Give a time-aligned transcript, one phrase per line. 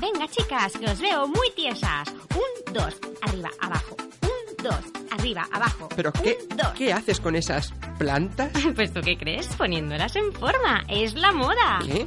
[0.00, 2.08] Venga, chicas, que os veo muy tiesas.
[2.34, 3.96] Un, dos, arriba, abajo.
[4.22, 5.88] Un, dos, arriba, abajo.
[5.96, 6.68] ¿Pero qué, Un, dos.
[6.76, 8.50] qué haces con esas plantas?
[8.74, 10.84] Pues tú qué crees, poniéndolas en forma.
[10.88, 11.80] Es la moda.
[11.84, 12.04] ¿Qué?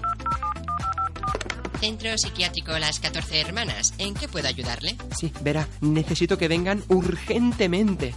[1.79, 3.93] Centro Psiquiátrico Las 14 Hermanas.
[3.97, 4.95] ¿En qué puedo ayudarle?
[5.19, 8.13] Sí, verá, necesito que vengan urgentemente.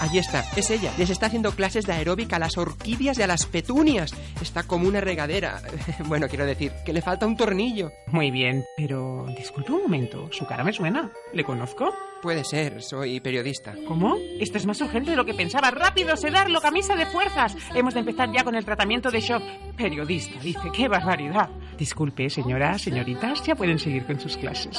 [0.00, 0.92] Allí está, es ella.
[0.98, 4.12] Les está haciendo clases de aeróbica a las orquídeas y a las petunias.
[4.40, 5.60] Está como una regadera.
[6.06, 7.92] Bueno, quiero decir, que le falta un tornillo.
[8.08, 11.10] Muy bien, pero disculpe un momento, su cara me suena.
[11.32, 11.92] ¿Le conozco?
[12.22, 13.74] Puede ser, soy periodista.
[13.86, 14.16] ¿Cómo?
[14.40, 15.70] Esto es más urgente de lo que pensaba.
[15.70, 17.56] ¡Rápido, sedarlo, camisa de fuerzas!
[17.74, 19.42] Hemos de empezar ya con el tratamiento de shock.
[19.76, 21.50] Periodista, dice, qué barbaridad.
[21.76, 24.78] Disculpe, señora, señoritas, ya pueden seguir con sus clases.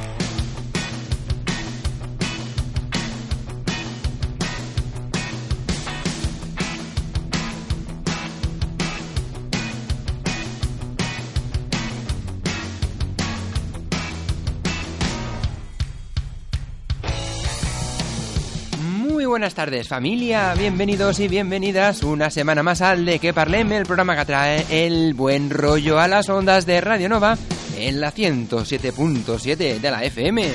[19.31, 24.17] Buenas tardes familia, bienvenidos y bienvenidas una semana más al de que parlem, el programa
[24.17, 27.37] que trae el buen rollo a las ondas de Radio Nova
[27.77, 30.51] en la 107.7 de la FM.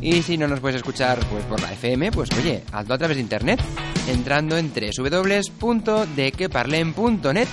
[0.00, 3.16] Y si no nos puedes escuchar pues por la FM, pues oye, hazlo a través
[3.16, 3.60] de internet,
[4.08, 7.48] entrando en www.dequeparlem.net.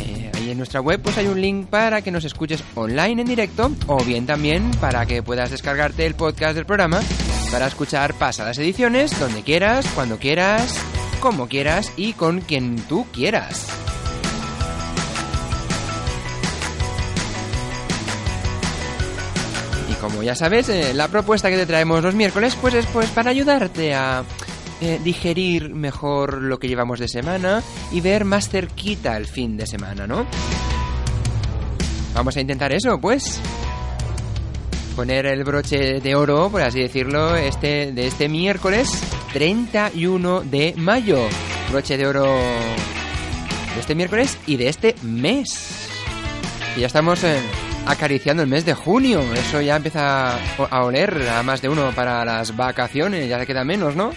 [0.00, 3.70] Eh, en nuestra web pues hay un link para que nos escuches online en directo
[3.86, 7.00] o bien también para que puedas descargarte el podcast del programa
[7.50, 10.78] para escuchar pasadas ediciones donde quieras, cuando quieras,
[11.20, 13.66] como quieras y con quien tú quieras.
[19.90, 23.10] Y como ya sabes, eh, la propuesta que te traemos los miércoles pues es pues
[23.10, 24.24] para ayudarte a
[24.80, 27.62] eh, digerir mejor lo que llevamos de semana
[27.92, 30.26] y ver más cerquita el fin de semana, ¿no?
[32.14, 33.40] Vamos a intentar eso, pues
[35.00, 39.02] poner el broche de oro, por así decirlo, este de este miércoles
[39.32, 41.26] 31 de mayo.
[41.70, 45.88] Broche de oro de este miércoles y de este mes.
[46.76, 47.40] Y ya estamos eh,
[47.86, 49.22] acariciando el mes de junio.
[49.32, 53.26] Eso ya empieza a oler a más de uno para las vacaciones.
[53.26, 54.10] Ya le queda menos, ¿no?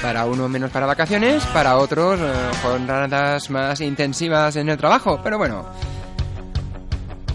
[0.00, 2.32] Para uno menos para vacaciones, para otros eh,
[2.62, 5.18] jornadas más intensivas en el trabajo.
[5.24, 5.66] Pero bueno,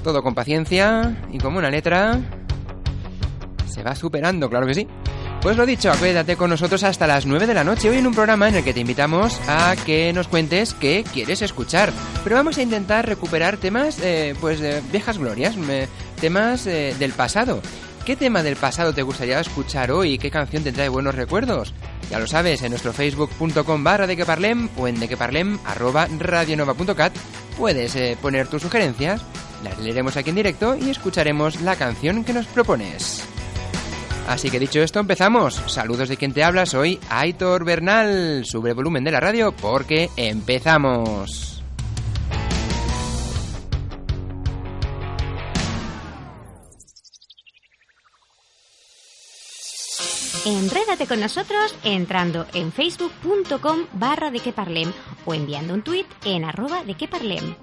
[0.03, 2.19] todo con paciencia y como una letra
[3.67, 4.87] se va superando, claro que sí.
[5.41, 8.13] Pues lo dicho, acuérdate con nosotros hasta las 9 de la noche hoy en un
[8.13, 11.91] programa en el que te invitamos a que nos cuentes qué quieres escuchar.
[12.23, 15.87] Pero vamos a intentar recuperar temas, eh, pues, de viejas glorias, me-
[16.19, 17.59] temas eh, del pasado.
[18.05, 20.19] ¿Qué tema del pasado te gustaría escuchar hoy?
[20.19, 21.73] ¿Qué canción te trae buenos recuerdos?
[22.11, 25.57] Ya lo sabes, en nuestro facebook.com barra de que parlem o en de que parlem
[25.65, 27.13] arroba radionova.cat
[27.57, 29.21] puedes eh, poner tus sugerencias,
[29.63, 33.23] las leeremos aquí en directo y escucharemos la canción que nos propones.
[34.27, 35.55] Así que dicho esto, empezamos.
[35.67, 38.45] Saludos de quien te habla, soy Aitor Bernal.
[38.45, 41.51] Sube el volumen de la radio porque empezamos.
[50.43, 54.51] Enrédate con nosotros entrando en facebook.com barra de que
[55.25, 57.55] o enviando un tuit en arroba de que.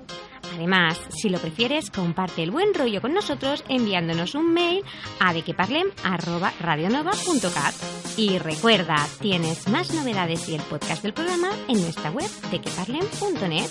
[0.59, 4.83] Además, si lo prefieres, comparte el buen rollo con nosotros enviándonos un mail
[5.21, 7.75] a dequeparlem@radionova.cat.
[8.17, 13.71] Y recuerda, tienes más novedades y el podcast del programa en nuestra web dequeparlem.net.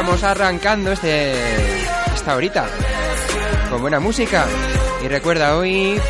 [0.00, 1.34] estamos arrancando este
[2.14, 2.66] esta horita
[3.68, 4.46] con buena música.
[5.04, 6.00] Y recuerda, hoy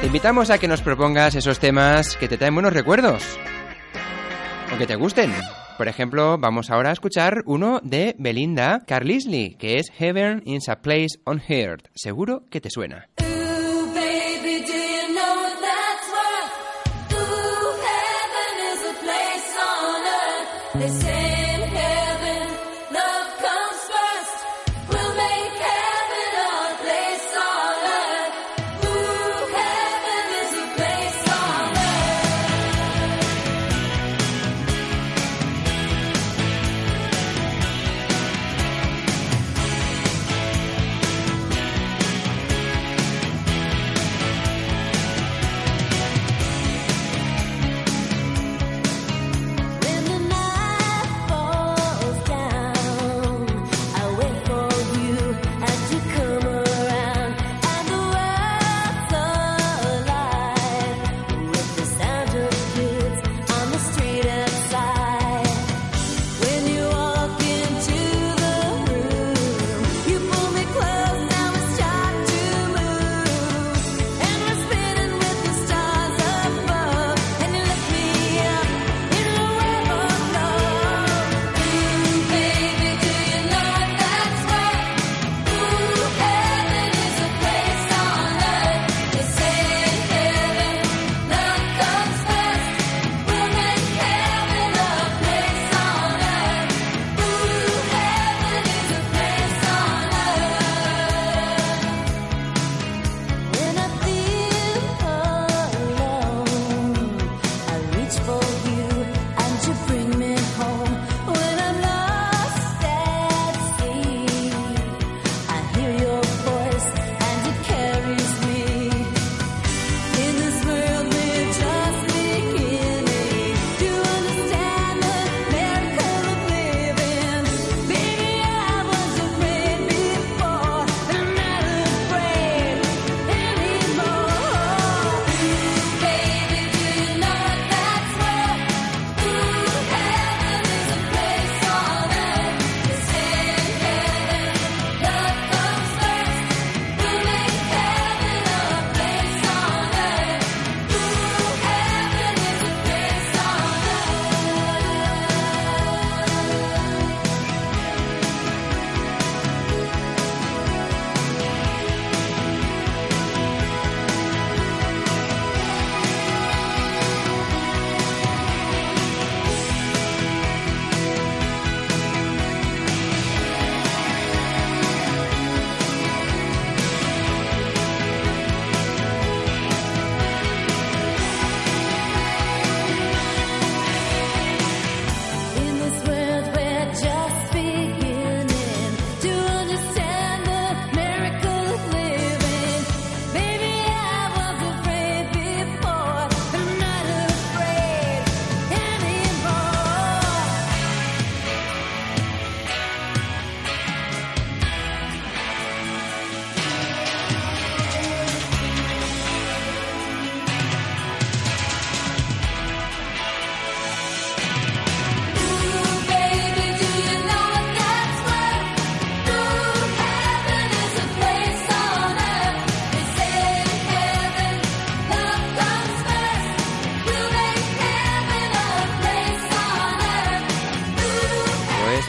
[0.00, 3.24] te invitamos a que nos propongas esos temas que te traen buenos recuerdos
[4.72, 5.32] o que te gusten.
[5.76, 10.80] Por ejemplo, vamos ahora a escuchar uno de Belinda Carlisle, que es Heaven is a
[10.80, 11.88] Place on Earth.
[11.92, 13.08] Seguro que te suena.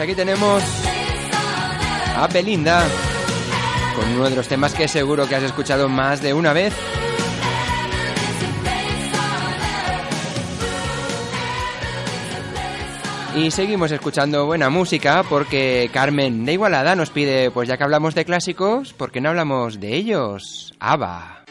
[0.05, 0.63] Aquí tenemos
[2.15, 2.87] a Belinda
[3.95, 6.75] con uno de los temas que seguro que has escuchado más de una vez.
[13.35, 18.13] Y seguimos escuchando buena música porque Carmen de Igualada nos pide, pues ya que hablamos
[18.13, 20.71] de clásicos, ¿por qué no hablamos de ellos?
[20.79, 21.44] ABBA.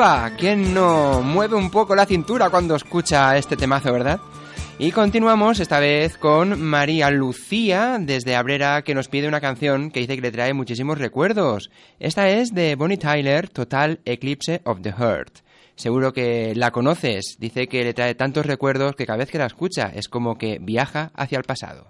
[0.00, 0.36] ABBA.
[0.38, 4.18] ¿Quién no mueve un poco la cintura cuando escucha este temazo, verdad?
[4.78, 10.00] Y continuamos esta vez con María Lucía desde Abrera que nos pide una canción que
[10.00, 11.70] dice que le trae muchísimos recuerdos.
[11.98, 15.40] Esta es de Bonnie Tyler, Total Eclipse of the Heart.
[15.74, 17.36] Seguro que la conoces.
[17.38, 20.58] Dice que le trae tantos recuerdos que cada vez que la escucha es como que
[20.60, 21.89] viaja hacia el pasado.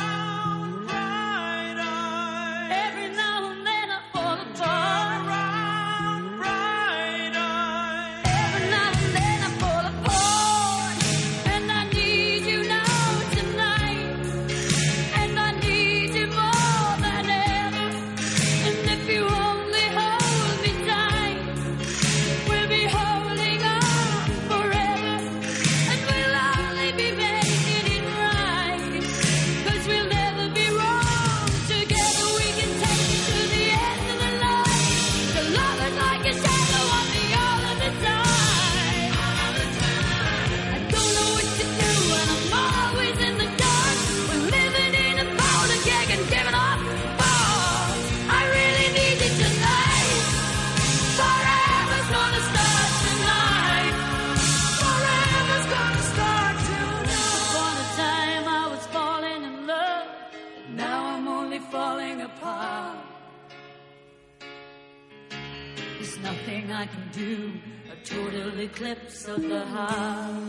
[69.27, 70.40] Of the heart.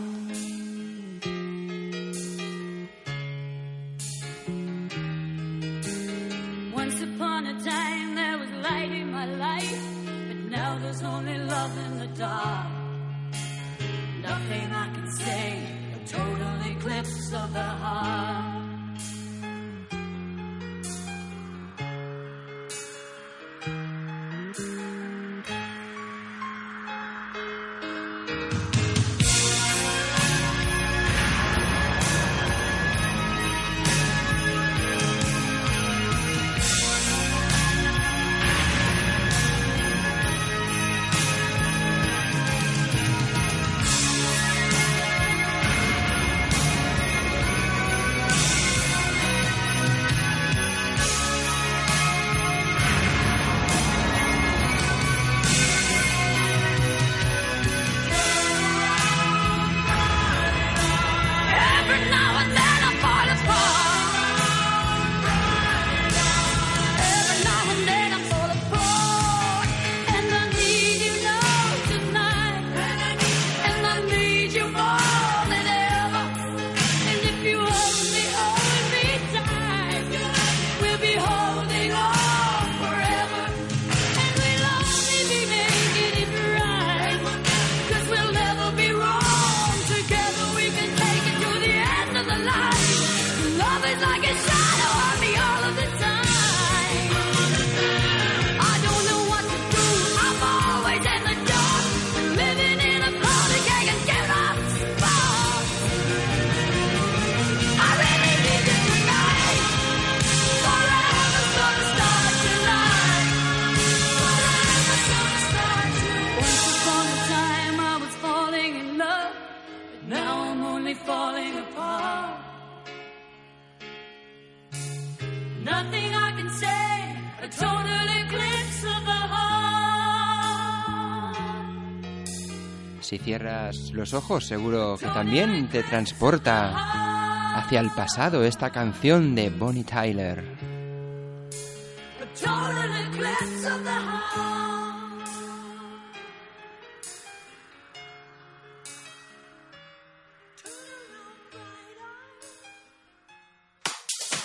[133.93, 140.45] Los ojos, seguro que también te transporta hacia el pasado esta canción de Bonnie Tyler.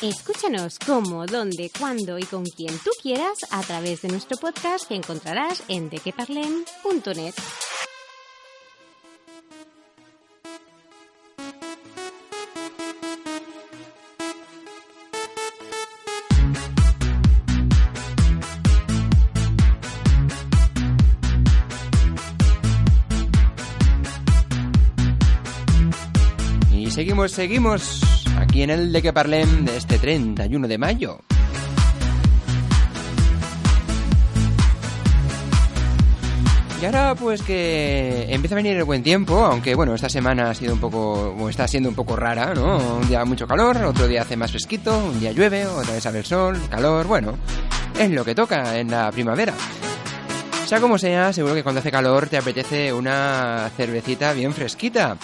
[0.02, 4.96] Escúchanos cómo, dónde, cuándo y con quien tú quieras a través de nuestro podcast que
[4.96, 7.34] encontrarás en dequeparlem.net.
[27.17, 31.19] seguimos, seguimos aquí en el de que parlem de este 31 de mayo.
[36.80, 40.53] Y ahora pues que empieza a venir el buen tiempo, aunque bueno, esta semana ha
[40.53, 42.77] sido un poco, o está siendo un poco rara, ¿no?
[42.77, 46.19] Un día mucho calor, otro día hace más fresquito, un día llueve, otra vez sale
[46.19, 47.34] el sol, calor, bueno,
[47.99, 49.56] es lo que toca en la primavera.
[50.67, 55.17] Sea como sea, seguro que cuando hace calor te apetece una cervecita bien fresquita.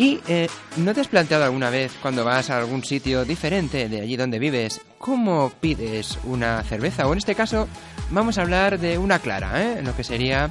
[0.00, 4.00] Y eh, ¿no te has planteado alguna vez cuando vas a algún sitio diferente de
[4.00, 7.06] allí donde vives, cómo pides una cerveza?
[7.06, 7.68] O en este caso,
[8.08, 9.82] vamos a hablar de una clara, ¿eh?
[9.82, 10.50] Lo que sería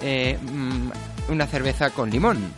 [0.00, 0.90] eh, mm,
[1.30, 2.52] una cerveza con limón.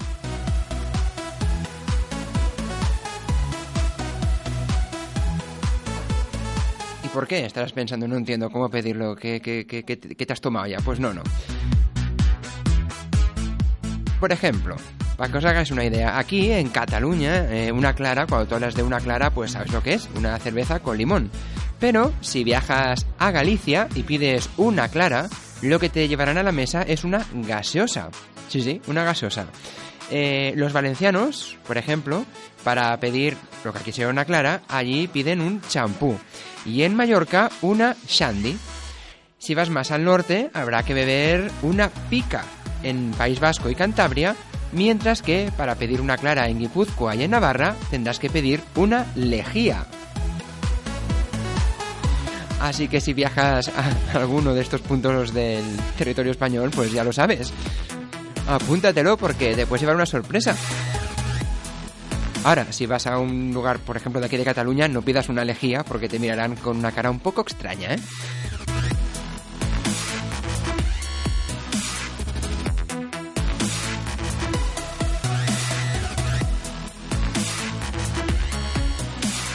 [7.04, 7.44] ¿Y por qué?
[7.44, 9.40] Estarás pensando, no entiendo cómo pedirlo, ¿qué,
[10.16, 10.78] te has tomado ya?
[10.78, 11.22] Pues no, no.
[14.20, 14.76] Por ejemplo,
[15.16, 18.74] para que os hagáis una idea, aquí en Cataluña, eh, una clara, cuando tú hablas
[18.74, 21.30] de una clara, pues sabes lo que es, una cerveza con limón.
[21.78, 25.30] Pero si viajas a Galicia y pides una clara,
[25.62, 28.10] lo que te llevarán a la mesa es una gaseosa.
[28.48, 29.46] Sí, sí, una gaseosa.
[30.10, 32.26] Eh, los valencianos, por ejemplo,
[32.62, 36.18] para pedir lo que aquí sería una clara, allí piden un champú.
[36.66, 38.58] Y en Mallorca, una shandy.
[39.38, 42.44] Si vas más al norte, habrá que beber una pica
[42.82, 44.36] en País Vasco y Cantabria,
[44.72, 49.06] mientras que para pedir una clara en Guipúzcoa y en Navarra tendrás que pedir una
[49.14, 49.86] lejía.
[52.60, 55.64] Así que si viajas a alguno de estos puntos del
[55.96, 57.52] territorio español, pues ya lo sabes.
[58.46, 60.54] Apúntatelo porque te puedes llevar una sorpresa.
[62.44, 65.44] Ahora, si vas a un lugar, por ejemplo, de aquí de Cataluña, no pidas una
[65.44, 67.98] lejía porque te mirarán con una cara un poco extraña, ¿eh?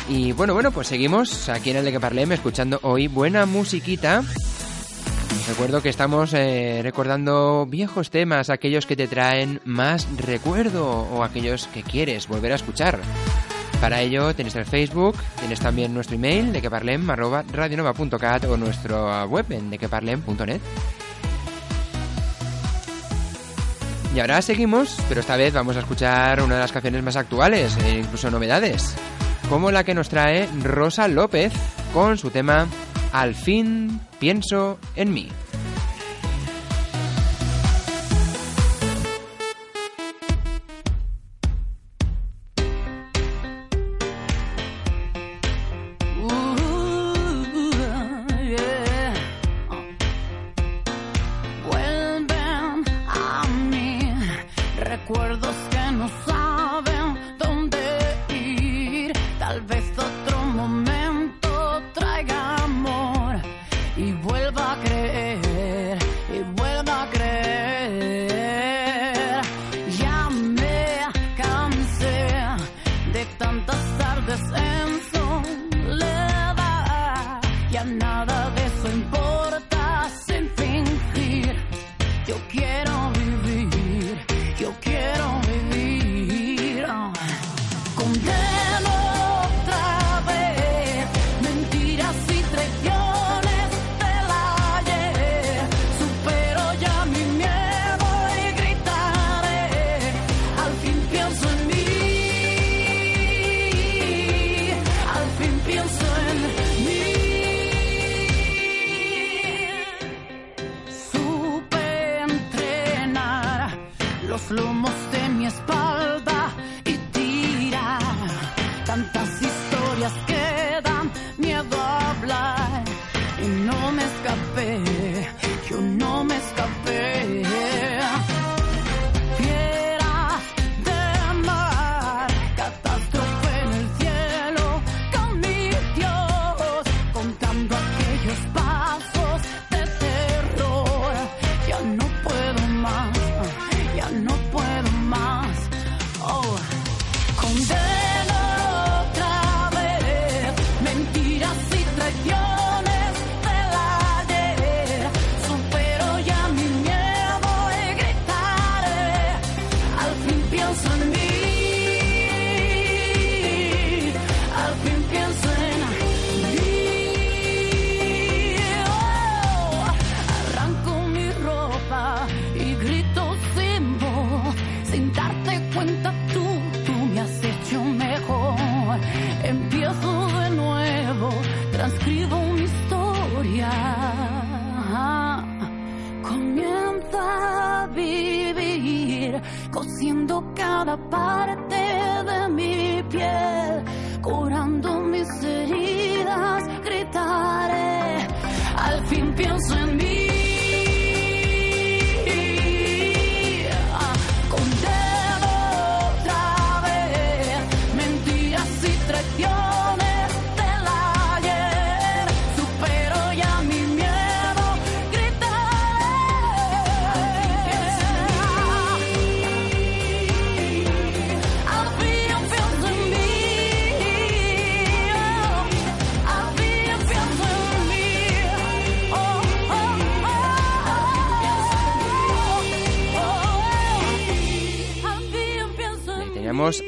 [0.07, 4.23] Y bueno, bueno, pues seguimos aquí en el de que parlem escuchando hoy buena musiquita.
[5.47, 11.67] Recuerdo que estamos eh, recordando viejos temas, aquellos que te traen más recuerdo o aquellos
[11.67, 12.99] que quieres volver a escuchar.
[13.81, 19.25] Para ello tienes el Facebook, tienes también nuestro email de queparlem arroba radionova.cat o nuestra
[19.25, 20.61] web en dequeparlem.net.
[24.15, 27.75] Y ahora seguimos, pero esta vez vamos a escuchar una de las canciones más actuales
[27.77, 28.95] e incluso novedades,
[29.49, 31.53] como la que nos trae Rosa López
[31.93, 32.67] con su tema
[33.11, 35.29] Al fin pienso en mí.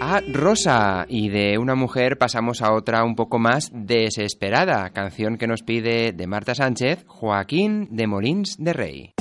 [0.01, 5.47] a Rosa y de una mujer pasamos a otra un poco más desesperada, canción que
[5.47, 9.16] nos pide de Marta Sánchez, Joaquín de Molins de Rey.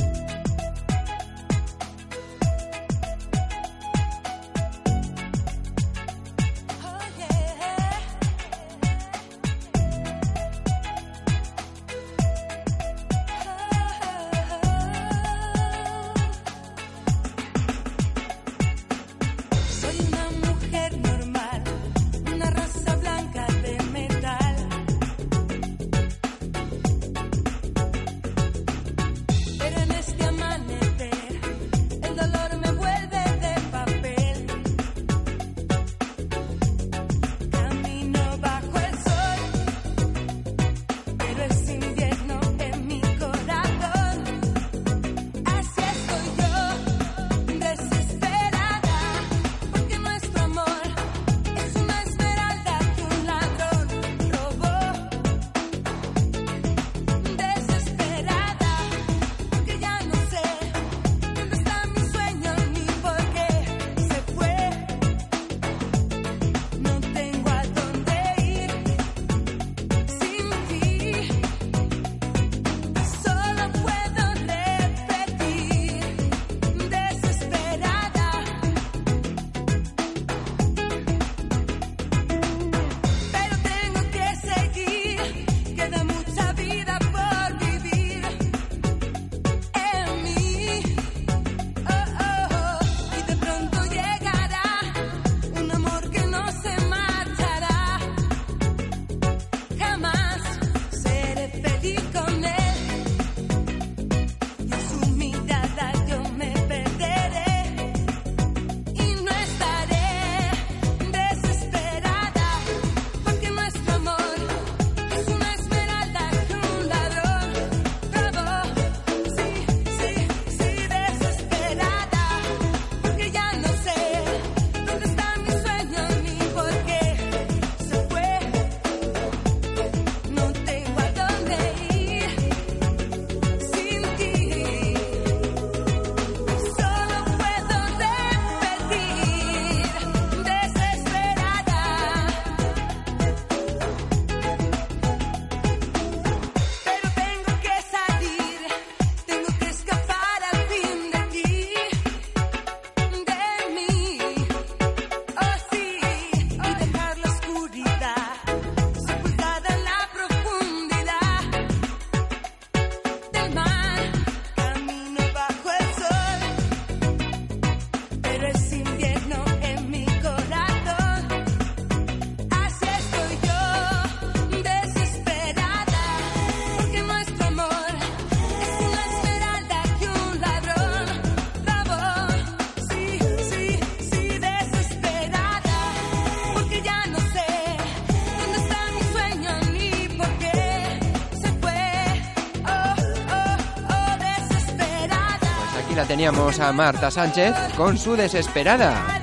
[196.17, 199.23] teníamos a Marta Sánchez con su desesperada.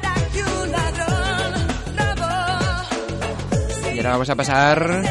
[3.91, 5.01] Y ahora vamos a pasar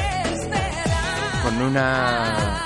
[1.42, 2.62] con una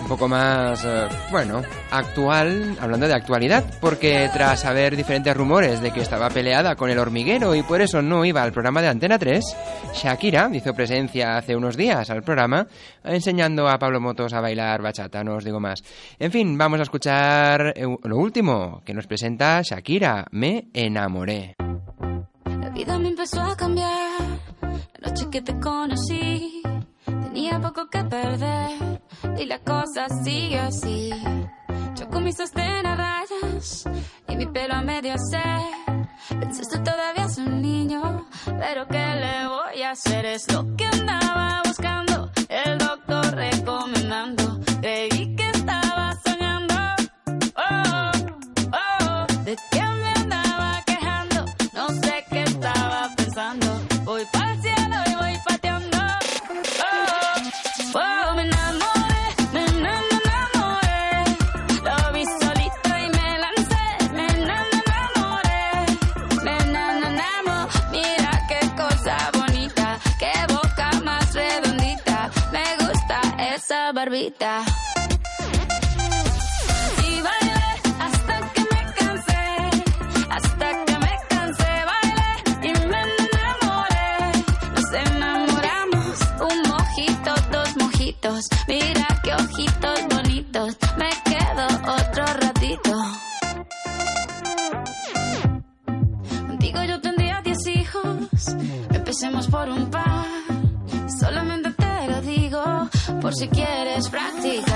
[0.00, 5.92] un poco más, eh, bueno, actual, hablando de actualidad, porque tras haber diferentes rumores de
[5.92, 9.20] que estaba peleada con el hormiguero y por eso no iba al programa de Antena
[9.20, 9.56] 3,
[10.02, 12.66] Shakira hizo presencia hace unos días al programa
[13.04, 15.82] enseñando a Pablo Motos a bailar bachata, no os digo más.
[16.18, 21.54] En fin, vamos a escuchar eh, lo último que nos presenta Shakira, Me enamoré.
[22.46, 24.22] La vida me empezó a cambiar,
[24.62, 26.62] la noche que te conocí,
[27.04, 29.02] tenía poco que perder
[29.38, 31.12] y la cosa sigue así.
[32.30, 33.84] Mis
[34.28, 35.14] y mi pelo a medio
[36.38, 40.24] Pensaste todavía es un niño, pero ¿qué le voy a hacer?
[40.26, 44.60] Es lo que andaba buscando, el doctor recomendando.
[74.40, 74.44] Y
[77.20, 77.62] bailé
[78.00, 79.44] hasta que me cansé,
[80.30, 84.32] hasta que me cansé, bailé y me enamoré.
[84.74, 88.48] Nos enamoramos, un mojito, dos mojitos.
[88.66, 88.99] Mira
[103.30, 104.70] por si quieres practicar.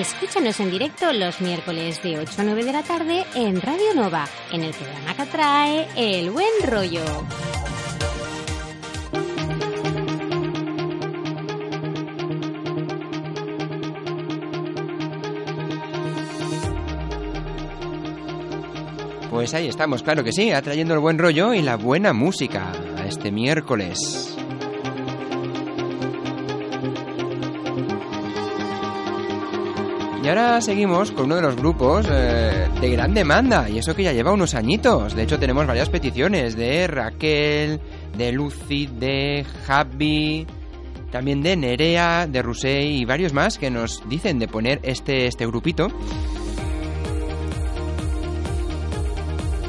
[0.00, 4.26] Escúchanos en directo los miércoles de 8 a 9 de la tarde en Radio Nova,
[4.50, 7.04] en el programa que trae El Buen Rollo.
[19.30, 23.06] Pues ahí estamos, claro que sí, atrayendo el buen rollo y la buena música a
[23.06, 24.38] este miércoles.
[30.22, 34.04] Y ahora seguimos con uno de los grupos eh, de gran demanda, y eso que
[34.04, 35.16] ya lleva unos añitos.
[35.16, 37.80] De hecho, tenemos varias peticiones de Raquel,
[38.16, 40.46] de Lucy, de Javi,
[41.10, 45.44] también de Nerea, de Rusey y varios más que nos dicen de poner este, este
[45.44, 45.88] grupito.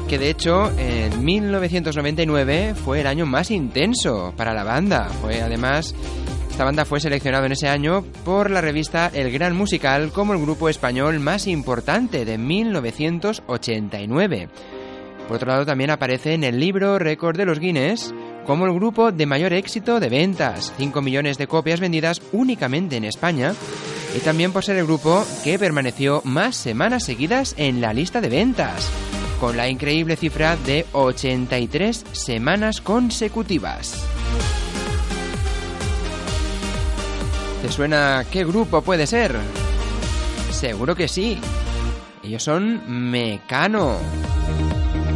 [0.08, 5.08] Que de hecho en 1999 fue el año más intenso para la banda.
[5.20, 5.94] Fue además
[6.54, 10.40] esta banda fue seleccionada en ese año por la revista El Gran Musical como el
[10.40, 14.48] grupo español más importante de 1989.
[15.26, 18.14] Por otro lado, también aparece en el libro Récord de los Guinness
[18.46, 23.04] como el grupo de mayor éxito de ventas, 5 millones de copias vendidas únicamente en
[23.04, 23.52] España,
[24.16, 28.28] y también por ser el grupo que permaneció más semanas seguidas en la lista de
[28.28, 28.88] ventas,
[29.40, 34.13] con la increíble cifra de 83 semanas consecutivas.
[37.68, 39.34] Suena qué grupo puede ser?
[40.50, 41.38] Seguro que sí.
[42.22, 43.96] Ellos son Mecano.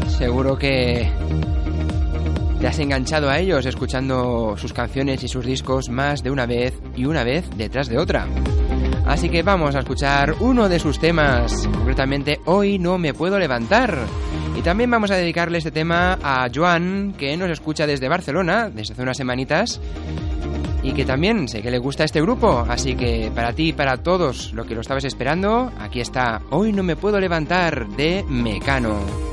[0.09, 1.11] Seguro que
[2.61, 6.75] te has enganchado a ellos escuchando sus canciones y sus discos más de una vez
[6.97, 8.27] y una vez detrás de otra.
[9.07, 13.97] Así que vamos a escuchar uno de sus temas, concretamente Hoy no me puedo levantar.
[14.57, 18.93] Y también vamos a dedicarle este tema a Joan, que nos escucha desde Barcelona, desde
[18.93, 19.81] hace unas semanitas,
[20.83, 22.65] y que también sé que le gusta este grupo.
[22.69, 26.73] Así que para ti y para todos lo que lo estabas esperando, aquí está Hoy
[26.73, 29.28] no me puedo levantar de Mecano.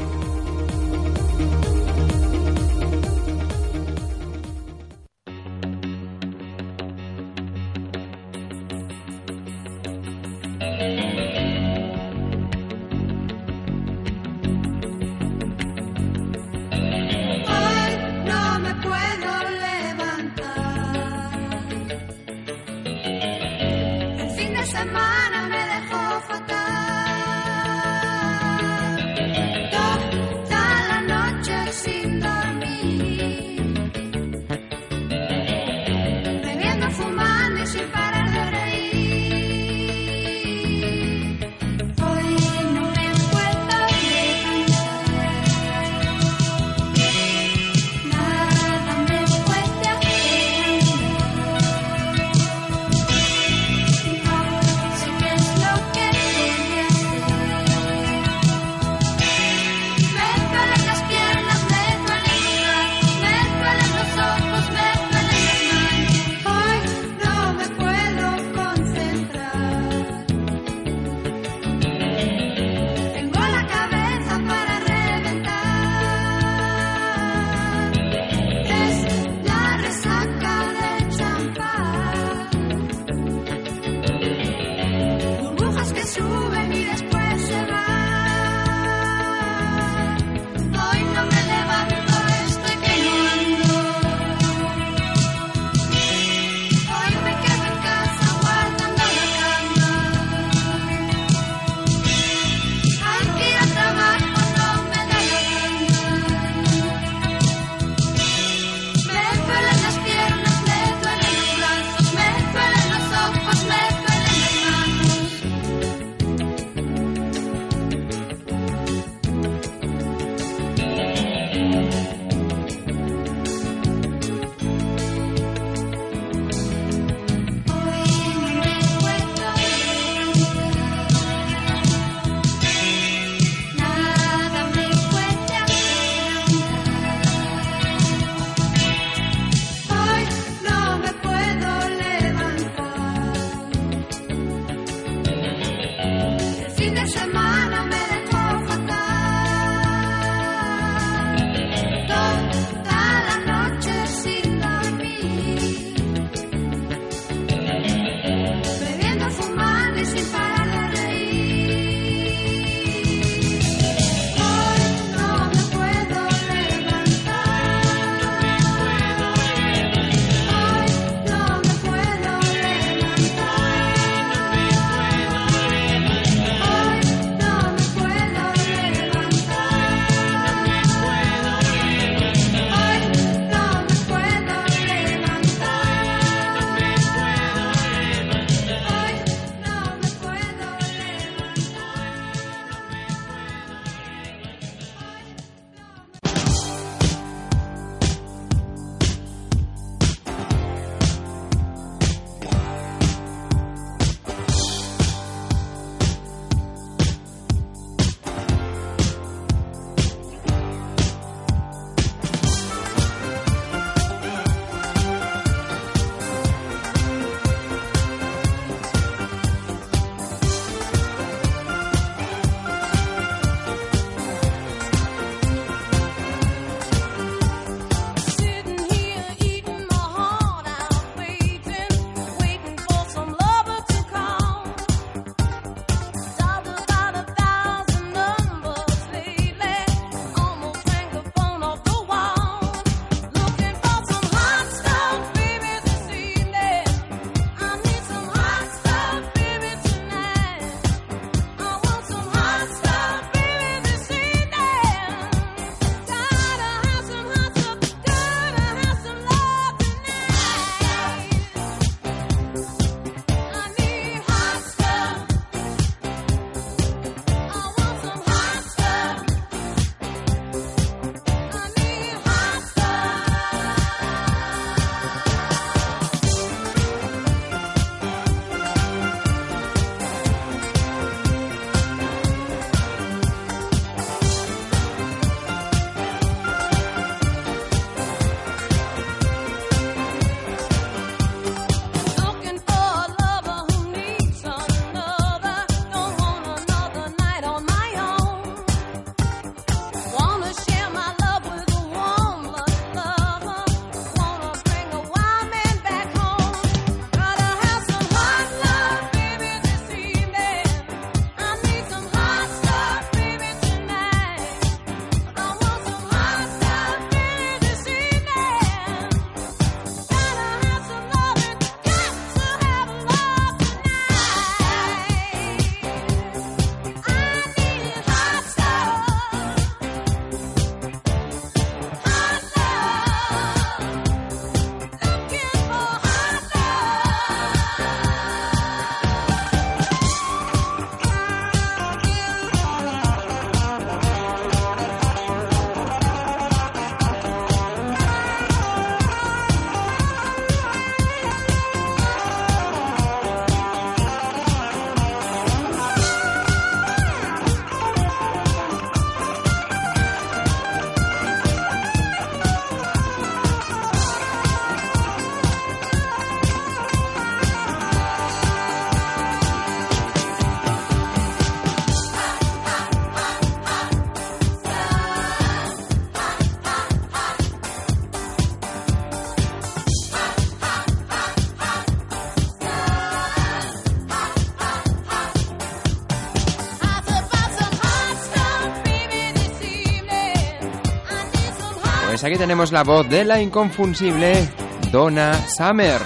[392.25, 394.49] Aquí tenemos la voz de la inconfundible
[394.91, 396.01] Donna Summer.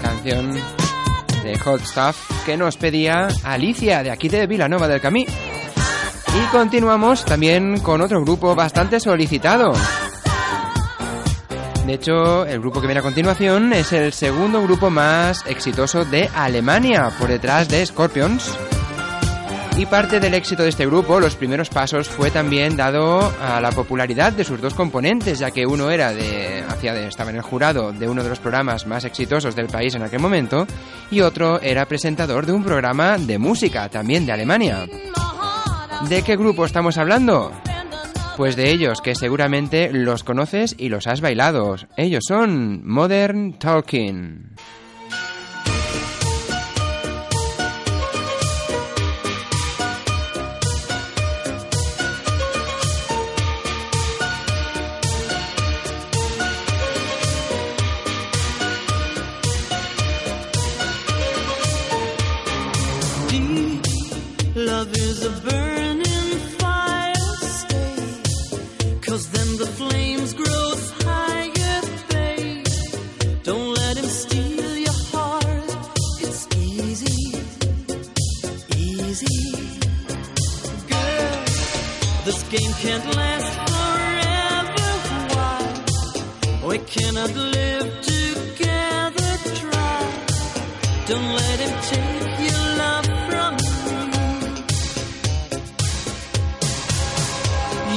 [0.00, 0.52] Canción
[1.42, 5.26] de Hot Stuff que nos pedía Alicia de aquí de Vilanova del Camí.
[5.26, 9.74] Y continuamos también con otro grupo bastante solicitado.
[11.86, 16.30] De hecho, el grupo que viene a continuación es el segundo grupo más exitoso de
[16.34, 18.56] Alemania, por detrás de Scorpions.
[19.76, 23.72] Y parte del éxito de este grupo, los primeros pasos, fue también dado a la
[23.72, 27.42] popularidad de sus dos componentes, ya que uno era de, hacía de, estaba en el
[27.42, 30.64] jurado de uno de los programas más exitosos del país en aquel momento,
[31.10, 34.86] y otro era presentador de un programa de música, también de Alemania.
[36.08, 37.50] ¿De qué grupo estamos hablando?
[38.36, 41.74] Pues de ellos, que seguramente los conoces y los has bailado.
[41.96, 44.54] Ellos son Modern Talking.
[86.94, 89.30] Cannot live together.
[89.60, 89.98] Try.
[91.08, 94.24] Don't let him take your love from you.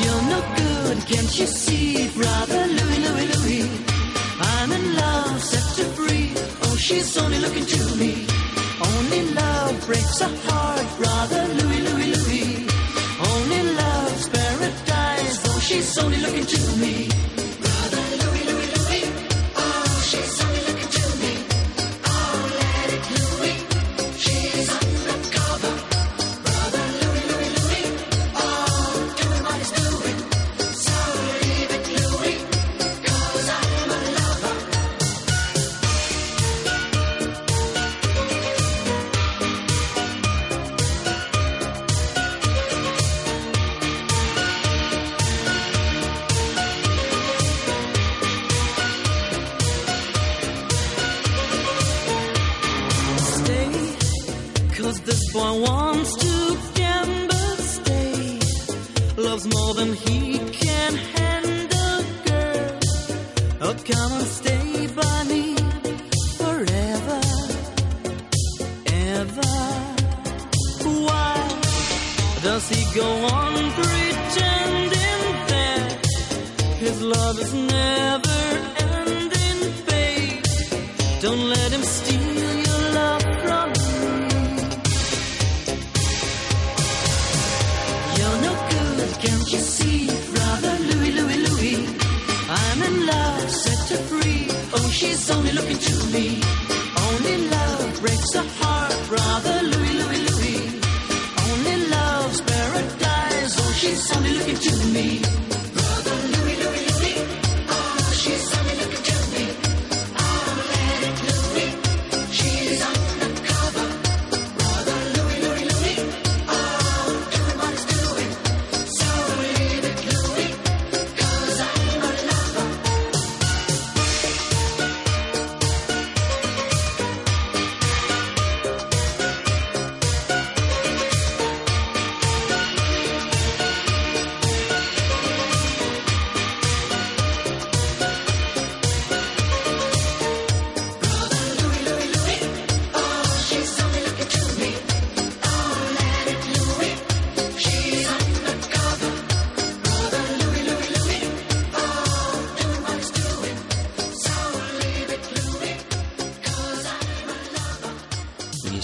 [0.02, 3.70] You're no good, can't you see, brother Louis, Louis, Louis?
[4.40, 6.32] I'm in love, set her free.
[6.64, 8.26] Oh, she's only looking to me.
[8.92, 12.68] Only love breaks a heart, brother Louis, Louis, Louis.
[13.32, 15.38] Only love's paradise.
[15.50, 17.07] Oh, she's only looking to me.
[99.08, 100.62] Brother Louis, Louis, Louis.
[101.50, 103.56] Only love's paradise.
[103.60, 105.37] Oh, she's only looking to me.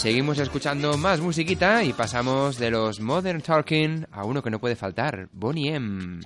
[0.04, 4.76] Seguimos escuchando más musiquita y pasamos de los Modern Talking a uno que no puede
[4.76, 6.20] faltar, Bonnie M.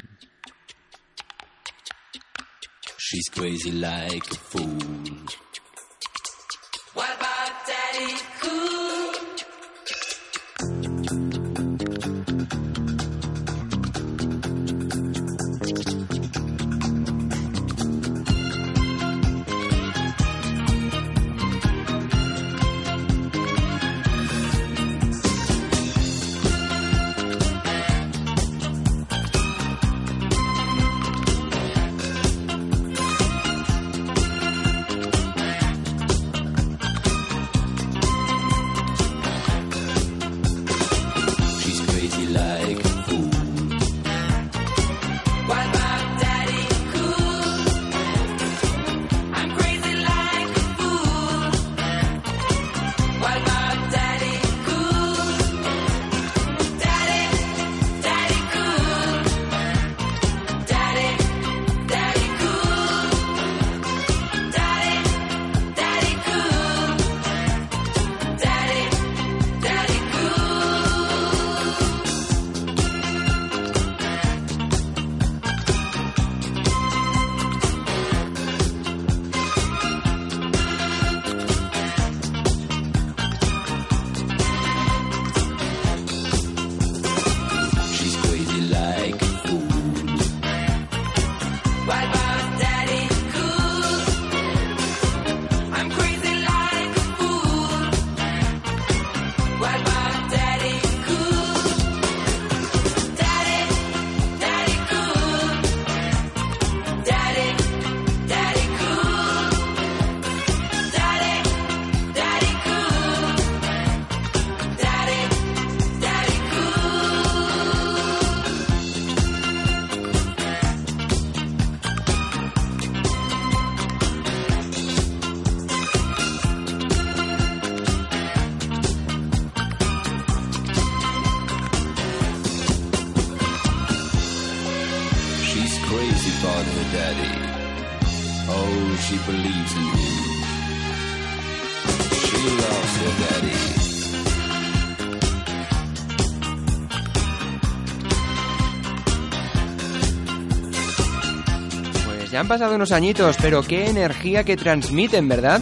[152.38, 155.62] han pasado unos añitos, pero qué energía que transmiten, ¿verdad?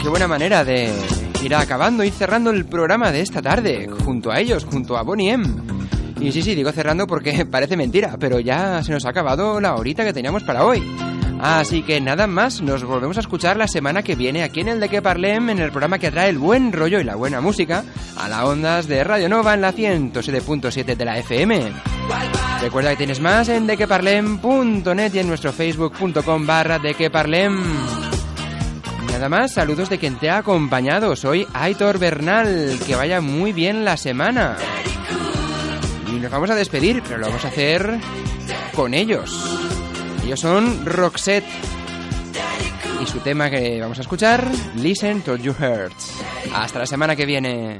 [0.00, 0.90] Qué buena manera de
[1.44, 5.32] ir acabando y cerrando el programa de esta tarde, junto a ellos, junto a Bonnie
[5.32, 5.46] M.
[6.20, 9.74] Y sí, sí, digo cerrando porque parece mentira, pero ya se nos ha acabado la
[9.74, 10.82] horita que teníamos para hoy.
[11.40, 14.80] Así que nada más, nos volvemos a escuchar la semana que viene aquí en el
[14.80, 17.84] De Que Parlem, en el programa que trae el buen rollo y la buena música
[18.16, 21.72] a las ondas de Radio Nova en la 107.7 de la FM.
[22.60, 27.62] Recuerda que tienes más en dequeparlem.net y en nuestro facebook.com barra dequeparlem.
[29.12, 31.16] Nada más, saludos de quien te ha acompañado.
[31.16, 32.78] Soy Aitor Bernal.
[32.86, 34.56] Que vaya muy bien la semana.
[36.14, 37.98] Y nos vamos a despedir, pero lo vamos a hacer
[38.74, 39.65] con ellos.
[40.26, 41.46] Ellos son Roxette.
[43.00, 46.14] Y su tema que vamos a escuchar, Listen to Your Hurts.
[46.52, 47.78] Hasta la semana que viene.